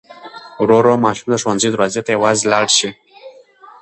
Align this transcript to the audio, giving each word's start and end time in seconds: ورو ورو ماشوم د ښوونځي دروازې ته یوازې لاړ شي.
ورو 0.61 0.75
ورو 0.79 0.93
ماشوم 1.05 1.27
د 1.31 1.35
ښوونځي 1.41 1.69
دروازې 1.71 2.01
ته 2.05 2.09
یوازې 2.15 2.49
لاړ 2.53 2.65
شي. 2.77 2.89